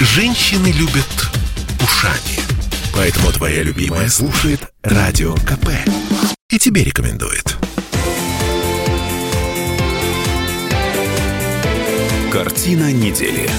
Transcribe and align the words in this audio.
Женщины 0.00 0.68
любят 0.68 1.28
ушами. 1.82 2.38
Поэтому 2.94 3.32
твоя 3.32 3.64
любимая 3.64 4.08
слушает 4.08 4.60
Радио 4.82 5.34
КП. 5.34 5.70
И 6.50 6.58
тебе 6.58 6.84
рекомендует. 6.84 7.56
Картина 12.30 12.92
недели. 12.92 13.50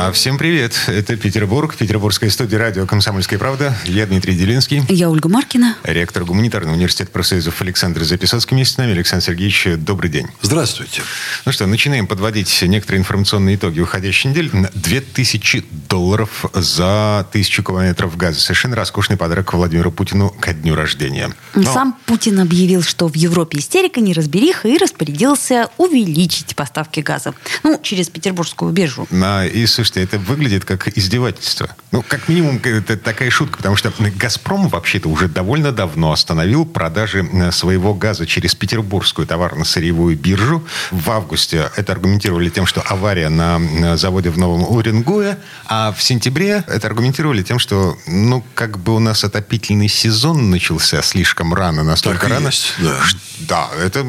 А 0.00 0.12
всем 0.12 0.38
привет. 0.38 0.78
Это 0.86 1.16
Петербург, 1.16 1.74
Петербургская 1.74 2.30
студия 2.30 2.56
радио 2.56 2.86
«Комсомольская 2.86 3.36
правда». 3.36 3.76
Я 3.84 4.06
Дмитрий 4.06 4.36
Делинский. 4.36 4.84
Я 4.88 5.10
Ольга 5.10 5.28
Маркина. 5.28 5.74
Ректор 5.82 6.24
гуманитарного 6.24 6.76
университета 6.76 7.10
профсоюзов 7.10 7.60
Александр 7.62 8.04
Записоцкий 8.04 8.54
вместе 8.54 8.74
с 8.74 8.78
нами. 8.78 8.92
Александр 8.92 9.24
Сергеевич, 9.24 9.66
добрый 9.78 10.08
день. 10.08 10.28
Здравствуйте. 10.40 11.02
Ну 11.44 11.50
что, 11.50 11.66
начинаем 11.66 12.06
подводить 12.06 12.62
некоторые 12.62 13.00
информационные 13.00 13.56
итоги 13.56 13.80
уходящей 13.80 14.30
недели. 14.30 14.52
2000 14.72 15.64
долларов 15.88 16.44
за 16.54 17.26
тысячу 17.32 17.64
километров 17.64 18.16
газа. 18.16 18.38
Совершенно 18.38 18.76
роскошный 18.76 19.16
подарок 19.16 19.52
Владимиру 19.52 19.90
Путину 19.90 20.30
ко 20.30 20.52
дню 20.52 20.76
рождения. 20.76 21.32
Но... 21.56 21.72
Сам 21.72 21.98
Путин 22.06 22.38
объявил, 22.38 22.84
что 22.84 23.08
в 23.08 23.16
Европе 23.16 23.58
истерика, 23.58 24.00
неразбериха 24.00 24.68
и 24.68 24.78
распорядился 24.78 25.70
увеличить 25.76 26.54
поставки 26.54 27.00
газа. 27.00 27.34
Ну, 27.64 27.80
через 27.82 28.08
петербургскую 28.08 28.70
биржу. 28.70 29.08
На, 29.10 29.44
и, 29.44 29.66
слушайте, 29.88 30.02
это 30.02 30.18
выглядит 30.18 30.64
как 30.64 30.88
издевательство. 30.96 31.68
Ну, 31.92 32.02
как 32.06 32.28
минимум, 32.28 32.60
это 32.62 32.96
такая 32.96 33.30
шутка, 33.30 33.56
потому 33.58 33.76
что 33.76 33.92
«Газпром» 34.16 34.68
вообще-то 34.68 35.08
уже 35.08 35.28
довольно 35.28 35.72
давно 35.72 36.12
остановил 36.12 36.66
продажи 36.66 37.28
э, 37.32 37.52
своего 37.52 37.94
газа 37.94 38.26
через 38.26 38.54
петербургскую 38.54 39.26
товарно-сырьевую 39.26 40.16
биржу. 40.16 40.64
В 40.90 41.10
августе 41.10 41.70
это 41.76 41.92
аргументировали 41.92 42.50
тем, 42.50 42.66
что 42.66 42.82
авария 42.82 43.28
на 43.28 43.96
заводе 43.96 44.30
в 44.30 44.38
Новом 44.38 44.64
Уренгое, 44.70 45.38
а 45.66 45.92
в 45.92 46.02
сентябре 46.02 46.64
это 46.66 46.86
аргументировали 46.86 47.42
тем, 47.42 47.58
что, 47.58 47.96
ну, 48.06 48.44
как 48.54 48.78
бы 48.78 48.94
у 48.94 48.98
нас 48.98 49.24
отопительный 49.24 49.88
сезон 49.88 50.50
начался 50.50 51.02
слишком 51.02 51.54
рано, 51.54 51.82
настолько 51.82 52.22
так 52.22 52.30
рано. 52.30 52.46
Есть, 52.46 52.74
да. 52.78 53.00
да, 53.48 53.68
это 53.82 54.06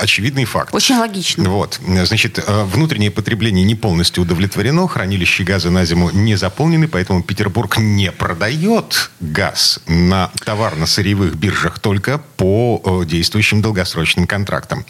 очевидный 0.00 0.44
факт. 0.44 0.74
Очень 0.74 0.96
логично. 0.96 1.48
Вот. 1.48 1.80
Значит, 2.04 2.38
э, 2.38 2.64
внутреннее 2.64 3.10
потребление 3.10 3.64
не 3.64 3.74
полностью 3.74 4.22
удовлетворено, 4.22 4.86
хранилище 5.22 5.44
газа 5.44 5.70
на 5.70 5.84
зиму 5.84 6.10
не 6.10 6.36
заполнены, 6.36 6.88
поэтому 6.88 7.22
Петербург 7.22 7.78
не 7.78 8.10
продает 8.10 9.10
газ 9.20 9.80
на 9.86 10.30
товарно-сырьевых 10.44 11.34
биржах 11.34 11.78
только 11.78 12.18
по 12.36 12.80
э, 12.84 13.06
действующим 13.06 13.62
долгосрочным 13.62 14.26
контрактам. 14.26 14.84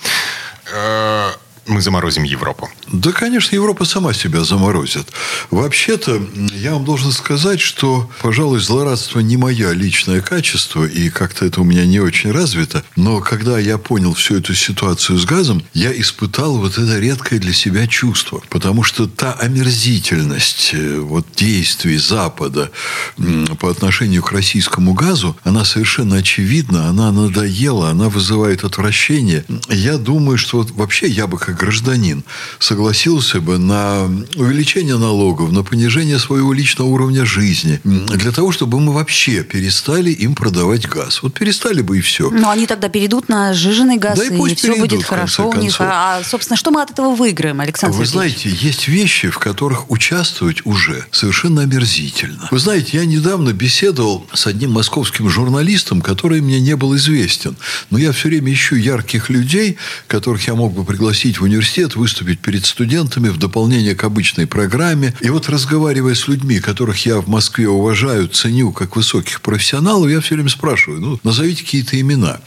Э, 0.72 1.30
мы 1.66 1.80
заморозим 1.80 2.24
Европу? 2.24 2.68
Да, 2.92 3.12
конечно, 3.12 3.54
Европа 3.54 3.84
сама 3.84 4.12
себя 4.12 4.44
заморозит. 4.44 5.08
Вообще-то, 5.50 6.20
я 6.54 6.74
вам 6.74 6.84
должен 6.84 7.12
сказать, 7.12 7.60
что, 7.60 8.10
пожалуй, 8.20 8.60
злорадство 8.60 9.20
не 9.20 9.36
мое 9.36 9.72
личное 9.72 10.20
качество, 10.20 10.84
и 10.84 11.08
как-то 11.08 11.46
это 11.46 11.60
у 11.60 11.64
меня 11.64 11.86
не 11.86 12.00
очень 12.00 12.32
развито. 12.32 12.82
Но 12.96 13.20
когда 13.20 13.58
я 13.58 13.78
понял 13.78 14.14
всю 14.14 14.36
эту 14.36 14.54
ситуацию 14.54 15.18
с 15.18 15.24
газом, 15.24 15.62
я 15.72 15.92
испытал 15.98 16.58
вот 16.58 16.78
это 16.78 16.98
редкое 16.98 17.38
для 17.38 17.52
себя 17.52 17.86
чувство. 17.86 18.42
Потому 18.48 18.82
что 18.82 19.06
та 19.06 19.32
омерзительность 19.32 20.70
э, 20.72 20.98
вот, 20.98 21.26
действий 21.36 21.96
Запада 21.96 22.70
по 23.58 23.70
отношению 23.70 24.22
к 24.22 24.32
российскому 24.32 24.94
газу, 24.94 25.36
она 25.44 25.64
совершенно 25.64 26.16
очевидна, 26.16 26.88
она 26.88 27.12
надоела, 27.12 27.90
она 27.90 28.08
вызывает 28.08 28.64
отвращение. 28.64 29.44
Я 29.68 29.98
думаю, 29.98 30.38
что 30.38 30.58
вот 30.58 30.70
вообще 30.72 31.08
я 31.08 31.26
бы 31.26 31.38
как 31.38 31.51
как 31.52 31.60
гражданин 31.60 32.24
согласился 32.58 33.40
бы 33.40 33.58
на 33.58 34.04
увеличение 34.36 34.96
налогов, 34.96 35.52
на 35.52 35.62
понижение 35.62 36.18
своего 36.18 36.52
личного 36.52 36.88
уровня 36.88 37.24
жизни, 37.24 37.80
для 37.84 38.32
того, 38.32 38.52
чтобы 38.52 38.80
мы 38.80 38.92
вообще 38.92 39.42
перестали 39.42 40.10
им 40.10 40.34
продавать 40.34 40.88
газ. 40.88 41.22
Вот 41.22 41.34
перестали 41.34 41.82
бы 41.82 41.98
и 41.98 42.00
все. 42.00 42.30
Но 42.30 42.50
они 42.50 42.66
тогда 42.66 42.88
перейдут 42.88 43.28
на 43.28 43.54
сжиженный 43.54 43.96
газ, 43.96 44.18
да 44.18 44.24
и, 44.24 44.36
пусть 44.36 44.52
и 44.52 44.56
все 44.56 44.68
перейдут, 44.68 44.90
будет 44.90 45.04
хорошо 45.04 45.48
у 45.48 45.54
них. 45.54 45.74
А, 45.78 46.22
собственно, 46.24 46.56
что 46.56 46.70
мы 46.70 46.82
от 46.82 46.90
этого 46.90 47.14
выиграем, 47.14 47.60
Александр 47.60 47.96
Вы 47.96 48.06
знаете, 48.06 48.48
есть 48.48 48.88
вещи, 48.88 49.28
в 49.28 49.38
которых 49.38 49.90
участвовать 49.90 50.64
уже 50.64 51.04
совершенно 51.10 51.62
омерзительно. 51.62 52.48
Вы 52.50 52.58
знаете, 52.58 52.98
я 52.98 53.04
недавно 53.04 53.52
беседовал 53.52 54.26
с 54.32 54.46
одним 54.46 54.72
московским 54.72 55.28
журналистом, 55.28 56.00
который 56.00 56.40
мне 56.40 56.60
не 56.60 56.76
был 56.76 56.96
известен. 56.96 57.56
Но 57.90 57.98
я 57.98 58.12
все 58.12 58.28
время 58.28 58.52
ищу 58.52 58.76
ярких 58.76 59.30
людей, 59.30 59.76
которых 60.06 60.46
я 60.46 60.54
мог 60.54 60.72
бы 60.72 60.84
пригласить 60.84 61.40
в 61.42 61.44
университет, 61.44 61.96
выступить 61.96 62.38
перед 62.38 62.64
студентами 62.64 63.28
в 63.28 63.36
дополнение 63.36 63.96
к 63.96 64.04
обычной 64.04 64.46
программе. 64.46 65.12
И 65.20 65.28
вот 65.28 65.48
разговаривая 65.48 66.14
с 66.14 66.28
людьми, 66.28 66.60
которых 66.60 67.04
я 67.04 67.20
в 67.20 67.28
Москве 67.28 67.68
уважаю, 67.68 68.28
ценю 68.28 68.70
как 68.72 68.94
высоких 68.94 69.40
профессионалов, 69.40 70.08
я 70.08 70.20
все 70.20 70.36
время 70.36 70.48
спрашиваю, 70.48 71.00
ну, 71.00 71.20
назовите 71.24 71.64
какие-то 71.64 72.00
имена. 72.00 72.40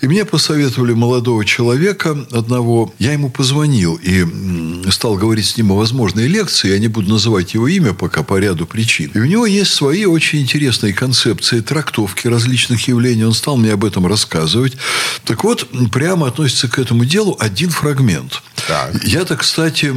И 0.00 0.06
мне 0.08 0.24
посоветовали 0.24 0.94
молодого 0.94 1.44
человека 1.44 2.26
одного. 2.32 2.94
Я 2.98 3.12
ему 3.12 3.28
позвонил 3.28 4.00
и 4.02 4.24
стал 4.90 5.16
говорить 5.16 5.46
с 5.46 5.56
ним 5.58 5.72
о 5.72 5.76
возможной 5.76 6.26
лекции. 6.26 6.70
Я 6.70 6.78
не 6.78 6.88
буду 6.88 7.10
называть 7.10 7.52
его 7.52 7.68
имя 7.68 7.92
пока 7.92 8.22
по 8.22 8.38
ряду 8.38 8.66
причин. 8.66 9.10
И 9.14 9.18
у 9.18 9.26
него 9.26 9.44
есть 9.44 9.72
свои 9.72 10.06
очень 10.06 10.40
интересные 10.40 10.94
концепции, 10.94 11.60
трактовки 11.60 12.28
различных 12.28 12.88
явлений. 12.88 13.24
Он 13.24 13.34
стал 13.34 13.58
мне 13.58 13.72
об 13.74 13.84
этом 13.84 14.06
рассказывать. 14.06 14.72
Так 15.24 15.44
вот, 15.44 15.68
прямо 15.92 16.28
относится 16.28 16.68
к 16.68 16.78
этому 16.78 17.04
делу 17.04 17.36
один 17.38 17.68
фрагмент. 17.68 18.37
Так. 18.68 19.02
Я-то, 19.02 19.36
кстати, 19.36 19.90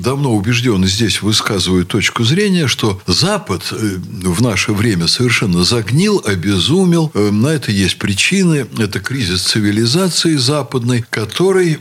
давно 0.00 0.34
убежден, 0.34 0.82
и 0.84 0.88
здесь 0.88 1.20
высказываю 1.20 1.84
точку 1.84 2.24
зрения, 2.24 2.66
что 2.66 3.00
Запад 3.06 3.62
э, 3.72 3.98
в 4.22 4.40
наше 4.40 4.72
время 4.72 5.06
совершенно 5.06 5.64
загнил, 5.64 6.22
обезумел. 6.24 7.10
Э, 7.12 7.30
на 7.30 7.48
это 7.48 7.72
есть 7.72 7.98
причины. 7.98 8.66
Это 8.78 9.00
кризис 9.00 9.42
цивилизации 9.42 10.36
западной, 10.36 11.04
который 11.10 11.78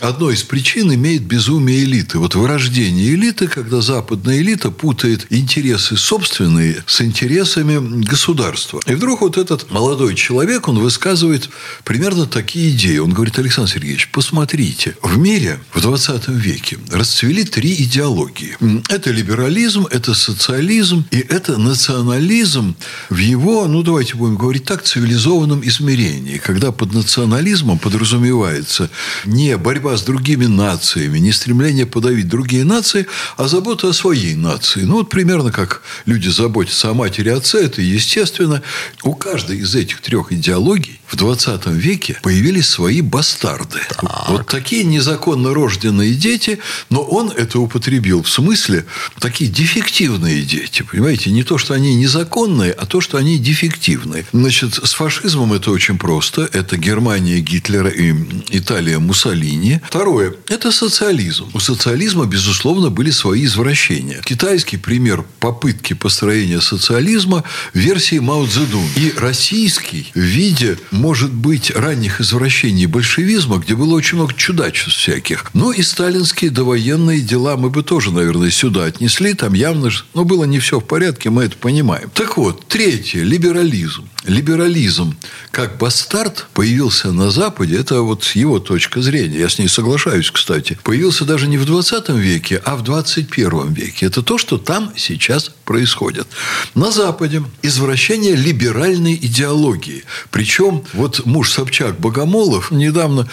одной 0.00 0.34
из 0.34 0.42
причин 0.42 0.92
имеет 0.92 1.22
безумие 1.22 1.84
элиты. 1.84 2.18
Вот 2.18 2.34
вырождение 2.34 3.14
элиты, 3.14 3.46
когда 3.46 3.80
западная 3.80 4.38
элита 4.38 4.72
путает 4.72 5.26
интересы 5.30 5.96
собственные 5.96 6.82
с 6.86 7.00
интересами 7.00 8.02
государства. 8.02 8.80
И 8.86 8.94
вдруг 8.94 9.20
вот 9.20 9.36
этот 9.36 9.70
молодой 9.70 10.16
человек, 10.16 10.66
он 10.66 10.80
высказывает 10.80 11.48
примерно 11.84 12.26
такие 12.26 12.70
идеи. 12.70 12.98
Он 12.98 13.12
говорит, 13.12 13.38
Александр 13.38 13.70
Сергеевич, 13.70 14.10
посмотрите, 14.10 14.96
в 15.02 15.16
мире 15.16 15.45
мире 15.46 15.60
в 15.72 15.80
20 15.80 16.28
веке 16.28 16.78
расцвели 16.90 17.44
три 17.44 17.74
идеологии. 17.74 18.56
Это 18.88 19.10
либерализм, 19.10 19.86
это 19.90 20.14
социализм 20.14 21.04
и 21.10 21.18
это 21.18 21.56
национализм 21.56 22.74
в 23.10 23.18
его, 23.18 23.66
ну 23.66 23.82
давайте 23.82 24.16
будем 24.16 24.36
говорить 24.36 24.64
так, 24.64 24.82
цивилизованном 24.82 25.62
измерении, 25.64 26.38
когда 26.38 26.72
под 26.72 26.92
национализмом 26.92 27.78
подразумевается 27.78 28.90
не 29.24 29.56
борьба 29.56 29.96
с 29.96 30.02
другими 30.02 30.46
нациями, 30.46 31.18
не 31.18 31.32
стремление 31.32 31.86
подавить 31.86 32.28
другие 32.28 32.64
нации, 32.64 33.06
а 33.36 33.48
забота 33.48 33.88
о 33.88 33.92
своей 33.92 34.34
нации. 34.34 34.82
Ну 34.82 34.94
вот 34.96 35.10
примерно 35.10 35.52
как 35.52 35.82
люди 36.06 36.28
заботятся 36.28 36.90
о 36.90 36.94
матери 36.94 37.28
и 37.28 37.32
отце, 37.32 37.64
это 37.64 37.82
естественно. 37.82 38.62
У 39.02 39.14
каждой 39.14 39.58
из 39.58 39.74
этих 39.74 40.00
трех 40.00 40.32
идеологий 40.32 41.00
в 41.08 41.16
20 41.16 41.66
веке 41.66 42.18
появились 42.22 42.68
свои 42.68 43.00
бастарды. 43.00 43.80
Так. 43.88 44.28
Вот 44.28 44.46
такие 44.46 44.84
незаконно 44.84 45.54
рожденные 45.54 46.14
дети, 46.14 46.58
но 46.90 47.02
он 47.02 47.30
это 47.30 47.58
употребил 47.58 48.22
в 48.22 48.28
смысле 48.28 48.84
такие 49.20 49.50
дефективные 49.50 50.42
дети. 50.42 50.82
Понимаете, 50.82 51.30
не 51.30 51.42
то, 51.42 51.58
что 51.58 51.74
они 51.74 51.94
незаконные, 51.94 52.72
а 52.72 52.86
то, 52.86 53.00
что 53.00 53.18
они 53.18 53.38
дефективные. 53.38 54.26
Значит, 54.32 54.74
с 54.74 54.92
фашизмом 54.92 55.52
это 55.52 55.70
очень 55.70 55.98
просто. 55.98 56.48
Это 56.52 56.76
Германия 56.76 57.40
Гитлера 57.40 57.90
и 57.90 58.14
Италия 58.50 58.98
Муссолини. 58.98 59.80
Второе– 59.86 60.34
это 60.48 60.72
социализм. 60.72 61.50
У 61.54 61.60
социализма, 61.60 62.26
безусловно, 62.26 62.90
были 62.90 63.10
свои 63.10 63.44
извращения. 63.44 64.20
Китайский 64.24 64.76
пример 64.76 65.24
попытки 65.40 65.94
построения 65.94 66.60
социализма– 66.60 67.44
версии 67.74 68.18
Мао 68.18 68.46
Цзэдун. 68.46 68.86
И 68.96 69.12
российский 69.16 70.10
в 70.14 70.20
виде 70.20 70.78
может 70.96 71.32
быть, 71.32 71.70
ранних 71.70 72.20
извращений 72.20 72.86
большевизма, 72.86 73.58
где 73.58 73.74
было 73.74 73.94
очень 73.94 74.16
много 74.16 74.34
чудачеств 74.34 74.98
всяких. 74.98 75.50
Ну, 75.54 75.72
и 75.72 75.82
сталинские 75.82 76.50
довоенные 76.50 77.20
дела 77.20 77.56
мы 77.56 77.70
бы 77.70 77.82
тоже, 77.82 78.10
наверное, 78.10 78.50
сюда 78.50 78.84
отнесли. 78.84 79.34
Там 79.34 79.54
явно, 79.54 79.90
но 80.14 80.24
было 80.24 80.44
не 80.44 80.58
все 80.58 80.80
в 80.80 80.84
порядке, 80.84 81.30
мы 81.30 81.44
это 81.44 81.56
понимаем. 81.56 82.10
Так 82.14 82.36
вот, 82.36 82.66
третье– 82.68 83.22
либерализм. 83.24 84.08
Либерализм 84.26 85.16
как 85.50 85.78
бастард 85.78 86.48
появился 86.52 87.12
на 87.12 87.30
Западе, 87.30 87.78
это 87.78 88.02
вот 88.02 88.24
его 88.34 88.58
точка 88.58 89.00
зрения. 89.00 89.38
Я 89.38 89.48
с 89.48 89.58
ней 89.58 89.68
соглашаюсь, 89.68 90.30
кстати. 90.30 90.78
Появился 90.82 91.24
даже 91.24 91.46
не 91.46 91.58
в 91.58 91.64
20 91.64 92.08
веке, 92.10 92.60
а 92.64 92.76
в 92.76 92.82
21 92.82 93.72
веке. 93.72 94.06
Это 94.06 94.22
то, 94.22 94.36
что 94.36 94.58
там 94.58 94.92
сейчас 94.96 95.52
происходят. 95.66 96.26
На 96.74 96.90
Западе 96.90 97.42
извращение 97.60 98.34
либеральной 98.34 99.14
идеологии. 99.14 100.04
Причем 100.30 100.84
вот 100.94 101.26
муж 101.26 101.50
Собчак 101.50 102.00
Богомолов 102.00 102.70
недавно 102.70 103.28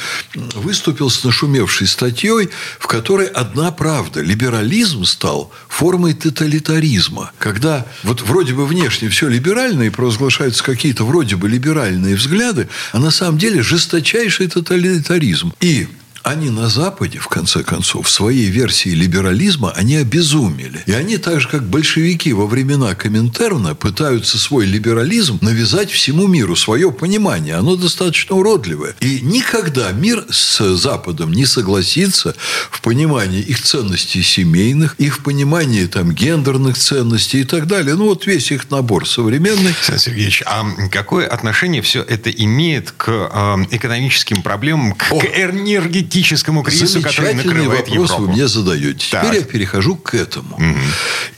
выступил 0.55 1.09
с 1.09 1.23
нашумевшей 1.23 1.87
статьей, 1.87 2.49
в 2.79 2.87
которой 2.87 3.27
одна 3.27 3.71
правда. 3.71 4.21
Либерализм 4.21 5.05
стал 5.05 5.51
формой 5.69 6.13
тоталитаризма. 6.13 7.31
Когда 7.37 7.85
вот 8.03 8.21
вроде 8.21 8.53
бы 8.53 8.65
внешне 8.65 9.07
все 9.09 9.29
либерально 9.29 9.83
и 9.83 9.89
провозглашаются 9.89 10.63
какие-то 10.63 11.05
вроде 11.05 11.35
бы 11.35 11.47
либеральные 11.47 12.15
взгляды, 12.15 12.67
а 12.91 12.99
на 12.99 13.11
самом 13.11 13.37
деле 13.37 13.61
жесточайший 13.61 14.47
тоталитаризм. 14.47 15.53
И 15.61 15.87
они 16.23 16.49
на 16.49 16.69
Западе, 16.69 17.19
в 17.19 17.27
конце 17.27 17.63
концов, 17.63 18.07
в 18.07 18.09
своей 18.09 18.49
версии 18.49 18.89
либерализма, 18.89 19.71
они 19.75 19.97
обезумели. 19.97 20.81
И 20.85 20.93
они, 20.93 21.17
так 21.17 21.41
же, 21.41 21.49
как 21.49 21.67
большевики 21.67 22.31
во 22.31 22.47
времена 22.47 22.95
Коминтерна, 22.95 23.75
пытаются 23.75 24.37
свой 24.37 24.65
либерализм 24.65 25.39
навязать 25.41 25.91
всему 25.91 26.27
миру, 26.27 26.55
свое 26.55 26.91
понимание. 26.91 27.55
Оно 27.55 27.75
достаточно 27.75 28.37
уродливое. 28.37 28.95
И 29.01 29.19
никогда 29.21 29.91
мир 29.91 30.25
с 30.29 30.75
Западом 30.77 31.33
не 31.33 31.45
согласится 31.45 32.35
в 32.71 32.81
понимании 32.81 33.41
их 33.41 33.61
ценностей 33.61 34.23
семейных, 34.23 34.95
их 34.99 35.23
понимании 35.23 35.85
там, 35.87 36.13
гендерных 36.13 36.77
ценностей 36.77 37.41
и 37.41 37.43
так 37.43 37.67
далее. 37.67 37.95
Ну, 37.95 38.05
вот 38.05 38.25
весь 38.25 38.49
их 38.51 38.71
набор 38.71 39.07
современный. 39.07 39.71
Александр 39.71 39.99
Сергеевич, 39.99 40.43
а 40.45 40.65
какое 40.89 41.27
отношение 41.27 41.81
все 41.81 42.01
это 42.01 42.29
имеет 42.29 42.91
к 42.91 43.09
э, 43.09 43.65
экономическим 43.71 44.41
проблемам, 44.41 44.93
к, 44.93 45.09
к 45.09 45.25
энергетическим 45.25 46.12
энергетическому 46.13 46.63
кризису, 46.63 47.01
который 47.01 47.33
накрывает 47.33 47.87
вопрос 47.89 48.11
Европу. 48.11 48.21
вы 48.23 48.27
мне 48.29 48.47
задаете. 48.47 49.07
Так. 49.11 49.25
Теперь 49.25 49.39
я 49.39 49.45
перехожу 49.45 49.95
к 49.95 50.13
этому. 50.13 50.59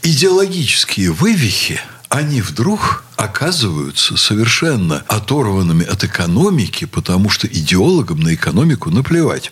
Идеологические 0.04 1.12
вывихи, 1.12 1.80
они 2.10 2.42
вдруг 2.42 3.04
оказываются 3.16 4.18
совершенно 4.18 5.04
оторванными 5.08 5.86
от 5.86 6.04
экономики, 6.04 6.86
потому 6.86 7.30
что 7.30 7.48
идеологам 7.48 8.20
на 8.20 8.34
экономику 8.34 8.90
наплевать. 8.90 9.52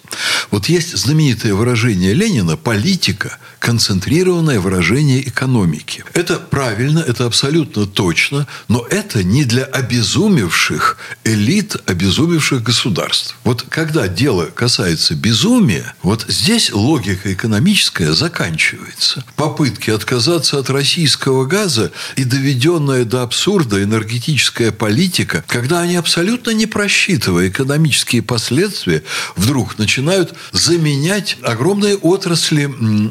Вот 0.54 0.70
есть 0.70 0.96
знаменитое 0.96 1.56
выражение 1.56 2.14
Ленина 2.14 2.58
«политика– 2.58 3.40
концентрированное 3.60 4.60
выражение 4.60 5.28
экономики». 5.28 6.06
Это 6.14 6.36
правильно, 6.36 7.00
это 7.00 7.26
абсолютно 7.26 7.88
точно, 7.88 8.46
но 8.68 8.86
это 8.88 9.24
не 9.24 9.46
для 9.46 9.64
обезумевших 9.64 10.98
элит, 11.24 11.78
обезумевших 11.88 12.62
государств. 12.62 13.36
Вот 13.44 13.66
когда 13.68 14.08
дело 14.08 14.46
касается 14.46 15.16
безумия, 15.16 15.96
вот 16.04 16.26
здесь 16.28 16.72
логика 16.72 17.34
экономическая 17.34 18.14
заканчивается. 18.14 19.26
Попытки 19.36 19.90
отказаться 19.90 20.60
от 20.60 20.70
российского 20.70 21.46
газа 21.46 21.92
и 22.16 22.26
доведенная 22.26 23.06
до 23.06 23.24
абсурда 23.24 23.82
энергетическая 23.82 24.72
политика, 24.72 25.44
когда 25.48 25.80
они 25.80 25.96
абсолютно 25.96 26.52
не 26.52 26.68
просчитывая 26.68 27.48
экономические 27.48 28.22
последствия, 28.22 29.02
вдруг 29.36 29.80
начинают 29.80 30.36
заменять 30.52 31.38
огромные 31.42 31.96
отрасли 31.96 32.66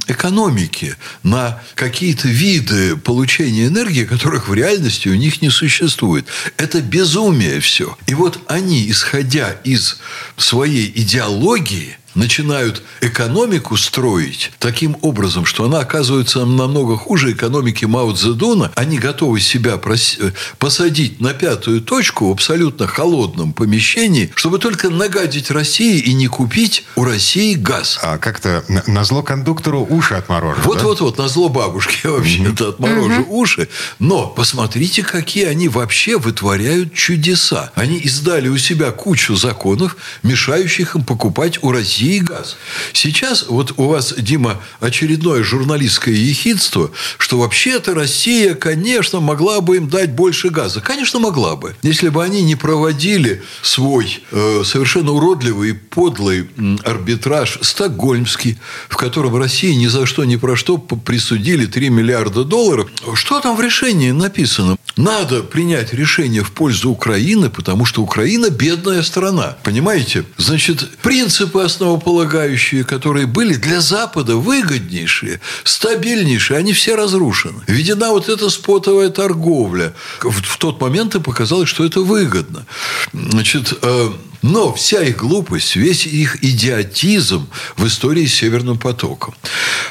экономики 0.06 0.96
на 1.22 1.60
какие-то 1.74 2.28
виды 2.28 2.96
получения 2.96 3.66
энергии, 3.66 4.04
которых 4.04 4.48
в 4.48 4.54
реальности 4.54 5.08
у 5.08 5.14
них 5.14 5.42
не 5.42 5.50
существует. 5.50 6.26
Это 6.56 6.80
безумие 6.80 7.60
все. 7.60 7.96
И 8.06 8.14
вот 8.14 8.40
они, 8.46 8.90
исходя 8.90 9.50
из 9.64 9.98
своей 10.36 10.92
идеологии, 10.94 11.96
начинают 12.14 12.82
экономику 13.00 13.76
строить 13.76 14.52
таким 14.58 14.96
образом, 15.02 15.44
что 15.44 15.64
она 15.64 15.80
оказывается 15.80 16.44
намного 16.44 16.96
хуже 16.96 17.32
экономики 17.32 17.84
Мао 17.84 18.12
Цзэдуна. 18.12 18.72
Они 18.74 18.98
готовы 18.98 19.40
себя 19.40 19.74
прос- 19.76 20.18
э, 20.20 20.32
посадить 20.58 21.20
на 21.20 21.32
пятую 21.32 21.80
точку 21.80 22.28
в 22.28 22.32
абсолютно 22.32 22.86
холодном 22.86 23.52
помещении, 23.52 24.30
чтобы 24.34 24.58
только 24.58 24.90
нагадить 24.90 25.50
России 25.50 25.98
и 26.00 26.12
не 26.12 26.26
купить 26.26 26.84
у 26.96 27.04
России 27.04 27.54
газ. 27.54 27.98
А 28.02 28.18
как-то 28.18 28.64
на, 28.86 29.04
зло 29.04 29.22
кондуктору 29.22 29.86
уши 29.88 30.14
отморожу. 30.14 30.60
да? 30.60 30.68
Вот-вот-вот, 30.68 31.18
на 31.18 31.28
зло 31.28 31.48
бабушки 31.48 31.98
я 32.04 32.10
вообще-то 32.12 32.68
отморожу 32.70 33.24
уши. 33.28 33.68
Но 33.98 34.26
посмотрите, 34.26 35.02
какие 35.02 35.46
они 35.46 35.68
вообще 35.68 36.18
вытворяют 36.18 36.94
чудеса. 36.94 37.70
Они 37.74 37.96
издали 37.98 38.48
у 38.48 38.58
себя 38.58 38.90
кучу 38.90 39.34
законов, 39.36 39.96
мешающих 40.22 40.96
им 40.96 41.04
покупать 41.04 41.62
у 41.62 41.72
России 41.72 42.01
газ. 42.20 42.56
Сейчас 42.92 43.46
вот 43.48 43.74
у 43.76 43.88
вас, 43.88 44.14
Дима, 44.16 44.60
очередное 44.80 45.42
журналистское 45.42 46.14
ехидство, 46.14 46.90
что 47.18 47.38
вообще-то 47.38 47.94
Россия, 47.94 48.54
конечно, 48.54 49.20
могла 49.20 49.60
бы 49.60 49.76
им 49.76 49.88
дать 49.88 50.12
больше 50.12 50.50
газа. 50.50 50.80
Конечно, 50.80 51.18
могла 51.18 51.56
бы. 51.56 51.74
Если 51.82 52.08
бы 52.08 52.22
они 52.22 52.42
не 52.42 52.56
проводили 52.56 53.42
свой 53.62 54.22
э, 54.30 54.62
совершенно 54.64 55.12
уродливый 55.12 55.70
и 55.70 55.72
подлый 55.72 56.48
арбитраж 56.84 57.58
стокгольмский, 57.62 58.58
в 58.88 58.96
котором 58.96 59.36
России 59.36 59.72
ни 59.72 59.86
за 59.86 60.06
что, 60.06 60.24
ни 60.24 60.36
про 60.36 60.56
что 60.56 60.78
присудили 60.78 61.66
3 61.66 61.88
миллиарда 61.90 62.44
долларов. 62.44 62.88
Что 63.14 63.40
там 63.40 63.56
в 63.56 63.60
решении 63.60 64.10
написано? 64.10 64.76
Надо 64.96 65.42
принять 65.42 65.94
решение 65.94 66.42
в 66.42 66.52
пользу 66.52 66.90
Украины, 66.90 67.48
потому 67.48 67.84
что 67.84 68.02
Украина 68.02 68.50
бедная 68.50 69.02
страна. 69.02 69.56
Понимаете? 69.62 70.24
Значит, 70.36 70.88
принципы 71.02 71.62
основополагающие, 71.92 72.84
которые 72.84 73.26
были 73.26 73.54
для 73.54 73.80
Запада 73.80 74.36
выгоднейшие, 74.36 75.40
стабильнейшие, 75.64 76.58
они 76.58 76.72
все 76.72 76.94
разрушены. 76.96 77.62
Введена 77.66 78.10
вот 78.10 78.28
эта 78.28 78.50
спотовая 78.50 79.10
торговля. 79.10 79.92
В, 80.20 80.30
в 80.30 80.56
тот 80.56 80.80
момент 80.80 81.14
и 81.14 81.20
показалось, 81.20 81.68
что 81.68 81.84
это 81.84 82.00
выгодно. 82.00 82.64
Значит, 83.12 83.74
э, 83.82 84.12
но 84.42 84.72
вся 84.74 85.02
их 85.02 85.18
глупость, 85.18 85.76
весь 85.76 86.04
их 86.04 86.42
идиотизм 86.42 87.48
в 87.76 87.86
истории 87.86 88.26
с 88.26 88.34
Северным 88.34 88.76
потоком. 88.76 89.34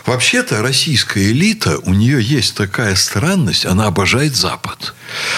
Вообще-то 0.06 0.62
российская 0.62 1.32
элита, 1.32 1.80
у 1.84 1.94
нее 1.94 2.22
есть 2.22 2.56
такая 2.56 2.96
странность, 2.96 3.66
она 3.66 3.86
обожает 3.86 4.36
Запад. 4.36 4.94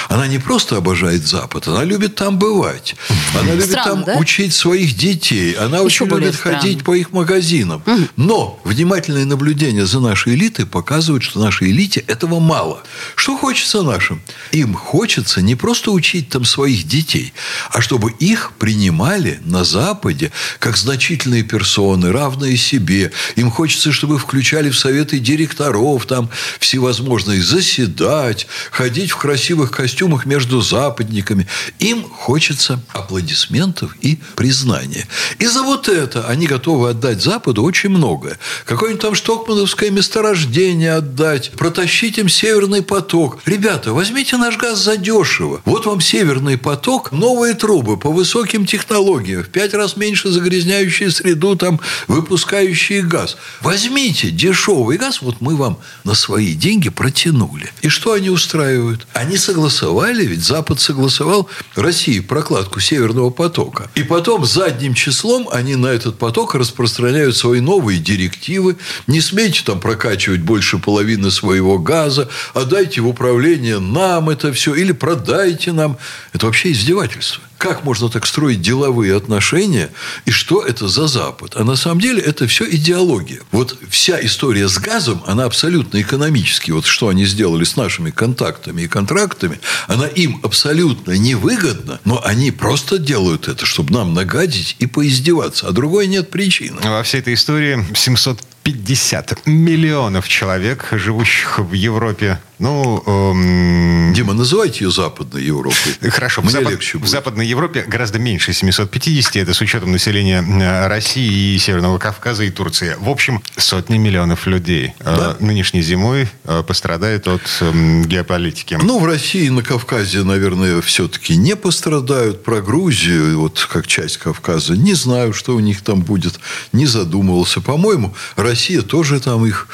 Она 0.10 0.27
не 0.27 0.39
просто 0.39 0.77
обожает 0.77 1.25
Запад, 1.25 1.68
она 1.68 1.83
любит 1.83 2.15
там 2.15 2.38
бывать. 2.38 2.95
Она 3.39 3.54
любит 3.54 3.69
Странно, 3.69 3.92
там 3.92 4.04
да? 4.04 4.18
учить 4.18 4.54
своих 4.54 4.95
детей. 4.95 5.54
Она 5.54 5.77
Еще 5.77 6.04
очень 6.04 6.07
любит 6.07 6.36
странно. 6.36 6.52
Ходить 6.55 6.83
по 6.83 6.94
их 6.94 7.11
магазинам. 7.11 7.83
Но 8.15 8.59
внимательные 8.63 9.25
наблюдения 9.25 9.85
за 9.85 10.00
нашей 10.00 10.35
элитой 10.35 10.65
показывают, 10.65 11.23
что 11.23 11.39
нашей 11.39 11.71
элите 11.71 12.01
этого 12.07 12.39
мало. 12.39 12.83
Что 13.15 13.38
хочется 13.38 13.81
нашим? 13.81 14.21
Им 14.51 14.73
хочется 14.73 15.41
не 15.41 15.55
просто 15.55 15.91
учить 15.91 16.29
там 16.29 16.45
своих 16.45 16.88
детей, 16.88 17.33
а 17.69 17.81
чтобы 17.81 18.11
их 18.11 18.53
принимали 18.59 19.39
на 19.45 19.63
Западе 19.63 20.31
как 20.59 20.77
значительные 20.77 21.44
персоны, 21.44 22.11
равные 22.11 22.57
себе. 22.57 23.11
Им 23.35 23.51
хочется, 23.51 23.91
чтобы 23.91 24.17
включали 24.17 24.69
в 24.69 24.77
советы 24.77 25.19
директоров 25.19 26.05
там 26.05 26.29
всевозможные, 26.59 27.41
заседать, 27.41 28.48
ходить 28.72 29.12
в 29.12 29.17
красивых 29.17 29.72
костюмах 29.72 30.25
между 30.25 30.62
западниками. 30.62 31.48
Им 31.79 32.03
хочется 32.03 32.81
аплодисментов 32.93 33.95
и 34.01 34.19
признания. 34.36 35.07
И 35.39 35.45
за 35.45 35.63
вот 35.63 35.88
это 35.88 36.27
они 36.27 36.42
готовы 36.45 36.89
отдать 36.89 37.21
Западу 37.21 37.63
очень 37.63 37.89
многое. 37.89 38.38
Какое-нибудь 38.65 39.01
там 39.01 39.15
штокмановское 39.15 39.91
месторождение 39.91 40.93
отдать, 40.93 41.51
протащить 41.51 42.17
им 42.17 42.29
Северный 42.29 42.81
поток. 42.81 43.39
Ребята, 43.45 43.93
возьмите 43.93 44.38
наш 44.38 44.57
газ 44.57 44.79
задешево. 44.79 45.62
Вот 45.65 45.85
вам 45.85 46.01
Северный 46.01 46.57
поток, 46.57 47.12
новые 47.12 47.53
трубы 47.53 47.97
по 47.97 48.12
высоким 48.12 48.65
технологиям, 48.65 49.43
в 49.43 49.50
пять 49.50 49.73
раз 49.73 49.97
меньше 49.97 50.29
загрязняющие 50.29 51.09
среду, 51.12 51.55
там, 51.55 51.79
выпускающие 52.07 53.01
газ. 53.01 53.38
Возьмите 53.62 54.29
дешевый 54.31 54.97
газ, 54.97 55.21
вот 55.21 55.38
мы 55.39 55.55
вам 55.55 55.79
на 56.03 56.13
свои 56.13 56.53
деньги 56.53 56.89
протянули. 56.89 57.71
И 57.81 57.89
что 57.89 58.13
они 58.13 58.29
устраивают? 58.29 59.07
Они 59.13 59.38
согласовали, 59.38 60.25
ведь 60.25 60.43
Запад 60.43 60.79
согласовал 60.79 61.50
России 61.75 62.19
прокладку 62.19 62.79
Северного 62.79 63.29
потока. 63.29 63.89
И 63.95 64.03
потом 64.03 64.45
задним 64.45 64.93
числом 64.93 65.47
они 65.51 65.75
на 65.75 65.88
этот 65.88 66.17
поток 66.17 66.32
распространяют 66.55 67.35
свои 67.37 67.59
новые 67.59 67.99
директивы. 67.99 68.77
Не 69.07 69.21
смейте 69.21 69.61
там 69.65 69.79
прокачивать 69.79 70.41
больше 70.41 70.77
половины 70.77 71.31
своего 71.31 71.79
газа, 71.79 72.29
отдайте 72.53 73.01
в 73.01 73.07
управление 73.07 73.79
нам 73.79 74.29
это 74.29 74.51
все, 74.53 74.73
или 74.75 74.91
продайте 74.91 75.71
нам. 75.71 75.97
Это 76.33 76.45
вообще 76.45 76.71
издевательство. 76.71 77.43
Как 77.63 77.86
можно 77.86 78.10
так 78.10 78.25
строить 78.25 78.62
деловые 78.62 79.15
отношения? 79.15 79.89
И 80.25 80.32
что 80.32 80.62
это 80.62 80.89
за 80.89 81.08
Запад? 81.08 81.53
А 81.55 81.63
на 81.63 81.77
самом 81.77 82.01
деле 82.01 82.22
это 82.22 82.46
все 82.46 82.70
идеология. 82.70 83.39
Вот 83.53 83.77
вся 83.89 84.20
история 84.22 84.67
с 84.67 84.77
газом, 84.79 85.24
она 85.27 85.46
абсолютно 85.46 86.01
экономически. 86.01 86.72
Вот 86.72 86.86
что 86.86 87.08
они 87.08 87.24
сделали 87.24 87.63
с 87.63 87.77
нашими 87.77 88.12
контактами 88.12 88.82
и 88.82 88.89
контрактами, 88.89 89.62
она 89.88 90.08
им 90.08 90.41
абсолютно 90.43 91.13
невыгодна, 91.13 92.01
но 92.03 92.22
они 92.25 92.51
просто 92.51 92.98
делают 92.98 93.48
это, 93.48 93.65
чтобы 93.65 93.93
нам 93.93 94.13
нагадить 94.13 94.75
и 94.79 94.86
поиздеваться. 94.86 95.65
А 95.70 95.72
другой 95.72 96.08
нет 96.08 96.32
причины. 96.32 96.82
Во 96.84 97.01
всей 97.03 97.22
этой 97.22 97.34
истории 97.34 97.88
700 97.96 98.41
50 98.63 99.46
миллионов 99.46 100.27
человек, 100.27 100.88
живущих 100.91 101.60
в 101.60 101.74
Европе. 101.74 102.39
Ну, 102.60 103.03
эм... 103.05 104.13
Дима, 104.13 104.34
называйте 104.34 104.86
ее 104.86 104.91
Западной 104.91 105.43
Европой. 105.43 105.75
Хорошо. 106.10 106.41
Мне 106.41 106.50
в, 106.50 106.53
Запад... 106.53 106.72
легче 106.72 106.98
будет. 106.98 107.10
в 107.10 107.12
Западной 107.12 107.46
Европе 107.46 107.84
гораздо 107.86 108.20
меньше 108.20 108.53
750. 108.53 109.36
Это 109.36 109.53
с 109.53 109.60
учетом 109.60 109.91
населения 109.91 110.41
э, 110.41 110.88
России 110.88 111.55
и 111.55 111.58
Северного 111.58 111.98
Кавказа 111.98 112.46
и 112.46 112.51
Турции. 112.51 112.96
В 113.00 113.10
общем, 113.10 113.43
сотни 113.58 113.98
миллионов 113.98 114.48
людей 114.48 114.93
э, 115.00 115.03
да? 115.03 115.36
нынешней 115.41 115.82
зимой 115.82 116.29
э, 116.46 116.63
пострадают 116.65 117.27
от 117.27 117.41
эм, 117.60 118.05
геополитики. 118.05 118.79
Ну, 118.82 119.00
в 119.00 119.05
России 119.05 119.48
и 119.48 119.50
на 119.50 119.62
Кавказе, 119.62 120.24
наверное, 120.24 120.82
все-таки 120.82 121.36
не 121.36 121.58
пострадают. 121.58 122.43
Про 122.46 122.62
Грузию, 122.62 123.41
вот 123.41 123.67
как 123.70 123.88
часть 123.88 124.17
Кавказа, 124.17 124.77
не 124.77 124.93
знаю, 124.93 125.34
что 125.34 125.53
у 125.55 125.60
них 125.60 125.82
там 125.82 126.01
будет. 126.01 126.39
Не 126.72 126.86
задумывался. 126.86 127.60
По-моему, 127.60 128.15
Россия 128.38 128.52
тоже 128.81 129.19
там 129.19 129.45
их 129.45 129.67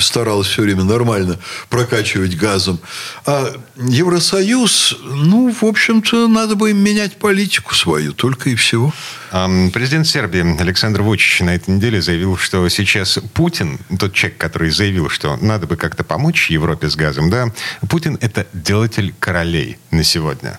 старалась 0.00 0.48
все 0.48 0.62
время 0.62 0.84
нормально 0.84 1.38
прокачивать 1.70 2.36
газом. 2.36 2.78
А 3.24 3.54
Евросоюз, 3.76 4.98
ну, 5.02 5.50
в 5.50 5.64
общем-то, 5.64 6.28
надо 6.28 6.56
бы 6.56 6.70
им 6.70 6.78
менять 6.78 7.16
политику 7.16 7.74
свою, 7.74 8.12
только 8.12 8.50
и 8.50 8.54
всего. 8.54 8.92
Президент 9.72 10.06
Сербии 10.06 10.60
Александр 10.60 11.00
Вучич 11.02 11.40
на 11.40 11.54
этой 11.54 11.70
неделе 11.70 12.02
заявил, 12.02 12.36
что 12.36 12.68
сейчас 12.68 13.18
Путин, 13.32 13.78
тот 13.98 14.12
человек, 14.12 14.38
который 14.38 14.70
заявил, 14.70 15.08
что 15.08 15.38
надо 15.40 15.66
бы 15.66 15.76
как-то 15.76 16.04
помочь 16.04 16.50
Европе 16.50 16.90
с 16.90 16.96
газом, 16.96 17.30
да, 17.30 17.46
Путин– 17.88 18.18
это 18.20 18.46
делатель 18.52 19.14
королей 19.18 19.78
на 19.90 20.04
сегодня. 20.04 20.58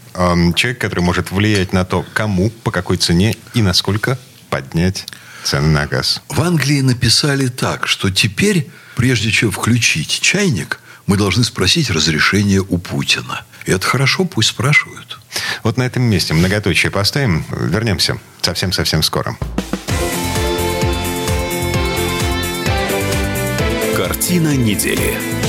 Человек, 0.56 0.80
который 0.80 1.02
может 1.02 1.32
влиять 1.32 1.72
на 1.72 1.86
то, 1.86 2.04
кому, 2.14 2.50
по 2.50 2.72
какой 2.72 2.98
цене 2.98 3.36
и 3.54 3.62
насколько 3.62 4.18
поднять 4.50 5.06
цены 5.44 5.68
на 5.68 5.88
газ. 5.88 6.22
В 6.30 6.42
Англии 6.42 6.82
написали 6.82 7.48
так, 7.48 7.88
что 7.88 8.10
теперь, 8.10 8.70
прежде 8.96 9.32
чем 9.32 9.52
включить 9.52 10.20
чайник, 10.22 10.80
мы 11.08 11.18
должны 11.18 11.44
спросить 11.44 11.90
разрешение 11.90 12.62
у 12.62 12.78
Путина. 12.78 13.44
И 13.66 13.72
это 13.72 13.86
хорошо, 13.86 14.26
пусть 14.26 14.50
спрашивают. 14.50 15.20
Вот 15.64 15.78
на 15.78 15.84
этом 15.84 16.04
месте 16.04 16.34
многоточие 16.34 16.92
поставим. 16.92 17.46
Вернемся 17.52 18.18
совсем-совсем 18.42 19.04
скоро. 19.04 19.38
Картина 23.96 24.56
недели. 24.56 25.41